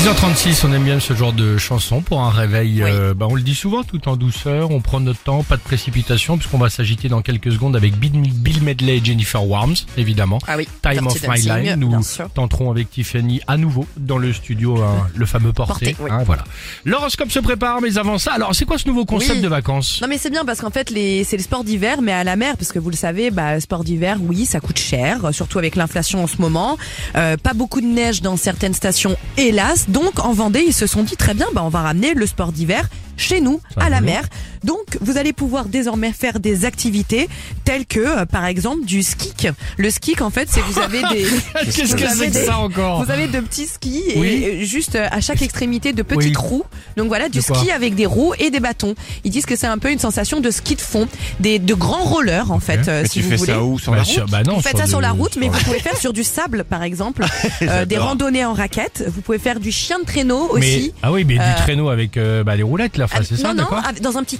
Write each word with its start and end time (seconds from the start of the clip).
6h36, 0.00 0.64
on 0.66 0.72
aime 0.72 0.84
bien 0.84 0.98
ce 0.98 1.12
genre 1.12 1.34
de 1.34 1.58
chanson 1.58 2.00
pour 2.00 2.22
un 2.22 2.30
réveil. 2.30 2.82
euh, 2.82 3.12
bah, 3.12 3.26
on 3.28 3.34
le 3.34 3.42
dit 3.42 3.54
souvent, 3.54 3.82
tout 3.82 4.08
en 4.08 4.16
douceur. 4.16 4.70
On 4.70 4.80
prend 4.80 4.98
notre 4.98 5.18
temps, 5.22 5.42
pas 5.42 5.58
de 5.58 5.60
précipitation, 5.60 6.38
puisqu'on 6.38 6.56
va 6.56 6.70
s'agiter 6.70 7.10
dans 7.10 7.20
quelques 7.20 7.52
secondes 7.52 7.76
avec 7.76 7.96
Bill, 7.96 8.62
Medley 8.62 8.96
et 8.96 9.04
Jennifer 9.04 9.44
Warms, 9.46 9.74
évidemment. 9.98 10.38
Ah 10.48 10.54
oui, 10.56 10.66
Time 10.80 11.06
of 11.06 11.22
My 11.28 11.38
Life. 11.42 11.76
Nous 11.76 12.00
tenterons 12.32 12.70
avec 12.70 12.88
Tiffany 12.90 13.42
à 13.46 13.58
nouveau 13.58 13.84
dans 13.98 14.16
le 14.16 14.32
studio 14.32 14.82
hein, 14.82 15.06
le 15.14 15.26
fameux 15.26 15.52
porté. 15.52 15.92
Porté, 15.92 15.96
oui. 16.02 16.10
hein, 16.10 16.22
voilà. 16.24 16.44
L'horoscope 16.86 17.30
se 17.30 17.40
prépare, 17.40 17.82
mais 17.82 17.98
avant 17.98 18.16
ça, 18.16 18.32
alors 18.32 18.54
c'est 18.54 18.64
quoi 18.64 18.78
ce 18.78 18.88
nouveau 18.88 19.04
concept 19.04 19.34
Oui. 19.34 19.40
de 19.42 19.48
vacances? 19.48 20.00
Non 20.00 20.08
mais 20.08 20.16
c'est 20.16 20.30
bien 20.30 20.46
parce 20.46 20.62
qu'en 20.62 20.70
fait 20.70 20.88
les 20.88 21.24
c'est 21.24 21.36
le 21.36 21.42
sport 21.42 21.62
d'hiver 21.62 22.00
mais 22.00 22.12
à 22.12 22.24
la 22.24 22.36
mer 22.36 22.56
parce 22.56 22.72
que 22.72 22.78
vous 22.78 22.88
le 22.90 22.96
savez 22.96 23.30
bah 23.30 23.60
sport 23.60 23.84
d'hiver 23.84 24.16
oui 24.22 24.46
ça 24.46 24.60
coûte 24.60 24.78
cher 24.78 25.18
surtout 25.32 25.58
avec 25.58 25.76
l'inflation 25.76 26.22
en 26.24 26.26
ce 26.26 26.38
moment 26.38 26.78
Euh, 27.16 27.36
pas 27.36 27.52
beaucoup 27.52 27.80
de 27.82 27.86
neige 27.86 28.22
dans 28.22 28.36
certaines 28.38 28.72
stations 28.74 29.16
hélas 29.36 29.89
donc 29.90 30.24
en 30.24 30.32
Vendée 30.32 30.64
ils 30.66 30.72
se 30.72 30.86
sont 30.86 31.02
dit 31.02 31.16
très 31.16 31.34
bien 31.34 31.46
bah 31.52 31.62
on 31.64 31.68
va 31.68 31.82
ramener 31.82 32.14
le 32.14 32.26
sport 32.26 32.52
d'hiver 32.52 32.88
chez 33.16 33.40
nous 33.40 33.60
à 33.76 33.90
la 33.90 34.00
mer 34.00 34.24
donc 34.64 34.98
vous 35.00 35.16
allez 35.18 35.32
pouvoir 35.32 35.66
désormais 35.66 36.12
faire 36.12 36.40
des 36.40 36.64
activités 36.64 37.28
telles 37.64 37.86
que 37.86 38.00
euh, 38.00 38.24
par 38.26 38.44
exemple 38.46 38.84
du 38.84 39.02
ski 39.02 39.32
le 39.76 39.90
ski 39.90 40.14
en 40.20 40.30
fait 40.30 40.48
c'est 40.50 40.60
vous 40.60 40.78
avez 40.78 41.02
des 41.12 41.24
Qu'est-ce 41.72 41.94
que 41.96 42.08
c'est 42.08 42.28
que 42.30 42.44
ça 42.44 42.58
encore 42.58 43.04
Vous 43.04 43.10
avez 43.10 43.26
de 43.26 43.40
petits 43.40 43.66
skis 43.66 44.02
et 44.08 44.18
Oui. 44.18 44.44
euh, 44.44 44.64
juste 44.64 44.96
euh, 44.96 45.06
à 45.10 45.20
chaque 45.20 45.42
extrémité 45.42 45.92
de 45.92 46.02
petites 46.02 46.36
Oui. 46.38 46.46
roues. 46.48 46.64
Donc 46.96 47.08
voilà, 47.08 47.28
du 47.28 47.38
De 47.38 47.44
quoi 47.44 47.56
ski 47.56 47.70
avec 47.70 47.94
des 47.94 48.06
roues 48.06 48.34
et 48.38 48.50
des 48.50 48.60
bâtons. 48.60 48.94
Ils 49.24 49.30
disent 49.30 49.46
que 49.46 49.56
c'est 49.56 49.66
un 49.66 49.78
peu 49.78 49.90
une 49.90 49.98
sensation 49.98 50.40
de 50.40 50.50
ski 50.50 50.74
de 50.76 50.80
fond, 50.80 51.06
des 51.38 51.58
de 51.58 51.74
grands 51.74 52.04
rollers 52.04 52.50
en 52.50 52.60
fait, 52.60 52.88
euh, 52.88 53.02
Mais 53.02 53.08
si 53.08 53.14
tu 53.14 53.22
vous 53.22 53.30
fais 53.30 53.36
voulez. 53.36 53.52
ça 53.52 53.62
où? 53.62 53.78
Sur 53.78 53.92
Bah, 53.92 53.98
la 53.98 54.04
sur- 54.04 54.22
route? 54.22 54.30
bah 54.30 54.42
non, 54.42 54.56
Vous 54.56 54.60
faites 54.62 54.76
ça 54.76 54.86
sur 54.86 55.00
la 55.00 55.10
route, 55.12 55.36
mais 55.38 55.48
vous 55.48 55.58
pouvez 55.60 55.78
faire 55.80 55.96
sur 55.96 56.12
du 56.12 56.24
sable, 56.24 56.64
par 56.64 56.82
exemple, 56.82 57.24
euh, 57.62 57.84
des 57.84 57.94
J'adore. 57.94 58.08
randonnées 58.08 58.44
en 58.44 58.52
raquette. 58.52 59.04
Vous 59.08 59.20
pouvez 59.22 59.38
faire 59.38 59.60
du 59.60 59.72
chien 59.72 59.98
de 60.00 60.04
traîneau 60.04 60.50
Mais, 60.54 60.58
aussi. 60.58 60.92
ah 61.02 61.12
oui, 61.12 61.24
mais 61.24 61.38
Euh, 61.38 61.54
du 61.54 61.62
traîneau 61.62 61.88
avec 61.88 62.16
euh, 62.16 62.42
bah, 62.44 62.56
les 62.56 62.62
roulettes 62.62 62.96
là, 62.98 63.04
enfin, 63.06 63.18
Ah, 63.20 63.24
c'est 63.28 63.36
ça, 63.36 63.48
non, 63.48 63.54
non, 63.54 63.62
d'accord 63.64 63.84
avec- 63.86 64.02
dans 64.02 64.16
un 64.18 64.24
petit 64.24 64.38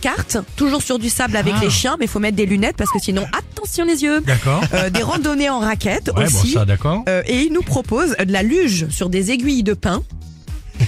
toujours 0.56 0.82
sur 0.82 0.98
du 0.98 1.08
sable 1.08 1.36
avec 1.36 1.54
Ah. 1.56 1.60
les 1.62 1.70
chiens, 1.70 1.96
mais 1.98 2.06
il 2.06 2.08
faut 2.08 2.18
mettre 2.20 2.36
des 2.36 2.46
lunettes 2.46 2.76
parce 2.76 2.90
que 2.90 2.98
sinon, 2.98 3.24
attention 3.36 3.84
les 3.84 4.02
yeux. 4.02 4.20
D'accord. 4.20 4.62
Euh, 4.74 4.90
des 4.90 5.02
randonnées 5.02 5.48
en 5.50 5.58
raquette 5.60 6.08
Ouais, 6.16 6.24
bon, 6.30 6.38
aussi. 6.38 6.52
ça, 6.52 6.64
d'accord. 6.64 7.02
Euh, 7.08 7.22
et 7.26 7.42
il 7.42 7.52
nous 7.52 7.62
propose 7.62 8.16
de 8.16 8.32
la 8.32 8.42
luge 8.42 8.86
sur 8.90 9.08
des 9.08 9.30
aiguilles 9.30 9.62
de 9.62 9.74
pin. 9.74 10.02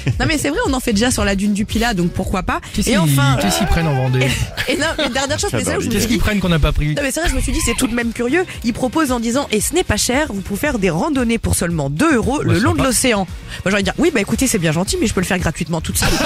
non 0.20 0.26
mais 0.26 0.38
c'est 0.38 0.50
vrai, 0.50 0.58
on 0.66 0.72
en 0.72 0.80
fait 0.80 0.92
déjà 0.92 1.10
sur 1.10 1.24
la 1.24 1.36
dune 1.36 1.52
du 1.52 1.64
Pilat, 1.64 1.94
donc 1.94 2.10
pourquoi 2.10 2.42
pas. 2.42 2.60
Qu'est-ce 2.72 2.90
Et 2.90 2.98
enfin, 2.98 3.36
qu'est-ce 3.40 3.58
qu'ils 3.58 3.66
prennent 3.66 3.86
en 3.86 3.94
Vendée 3.94 4.20
et 4.68 4.76
non, 4.76 4.86
mais 4.98 5.10
dernière 5.10 5.38
chose, 5.38 5.50
mais 5.52 5.60
où 5.76 5.80
je 5.80 5.86
me 5.86 5.92
Qu'est-ce 5.92 6.08
qu'ils 6.08 6.18
prennent 6.18 6.40
qu'on 6.40 6.48
n'a 6.48 6.58
pas 6.58 6.72
pris 6.72 6.94
Non 6.94 7.02
mais 7.02 7.10
c'est 7.10 7.20
vrai, 7.20 7.28
je 7.30 7.34
me 7.34 7.40
suis 7.40 7.52
dit 7.52 7.60
c'est 7.64 7.74
tout 7.74 7.86
de 7.86 7.94
même 7.94 8.12
curieux. 8.12 8.44
Il 8.64 8.72
propose 8.72 9.12
en 9.12 9.20
disant 9.20 9.46
et 9.50 9.60
ce 9.60 9.74
n'est 9.74 9.84
pas 9.84 9.96
cher, 9.96 10.28
vous 10.32 10.40
pouvez 10.40 10.58
faire 10.58 10.78
des 10.78 10.90
randonnées 10.90 11.38
pour 11.38 11.54
seulement 11.54 11.90
2 11.90 12.16
euros 12.16 12.42
le 12.42 12.58
long 12.58 12.74
de 12.74 12.82
l'océan. 12.82 13.26
Moi 13.64 13.70
j'aurais 13.70 13.82
dire 13.82 13.94
oui 13.98 14.10
bah 14.12 14.20
écoutez 14.20 14.46
c'est 14.46 14.58
bien 14.58 14.72
gentil 14.72 14.96
mais 15.00 15.06
je 15.06 15.14
peux 15.14 15.20
le 15.20 15.26
faire 15.26 15.38
gratuitement 15.38 15.80
toute 15.80 15.98
seule. 15.98 16.08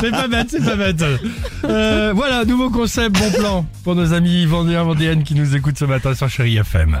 C'est 0.00 0.10
pas 0.10 0.28
bête, 0.28 0.48
c'est 0.50 0.64
pas 0.64 0.76
bête. 0.76 1.02
Euh, 1.64 2.12
voilà, 2.14 2.44
nouveau 2.44 2.70
concept, 2.70 3.18
bon 3.18 3.30
plan 3.30 3.66
pour 3.82 3.94
nos 3.94 4.12
amis 4.12 4.46
vendéens, 4.46 4.82
vendéennes 4.82 5.24
qui 5.24 5.34
nous 5.34 5.56
écoutent 5.56 5.78
ce 5.78 5.84
matin 5.84 6.14
sur 6.14 6.28
Chéri 6.28 6.56
FM. 6.58 7.00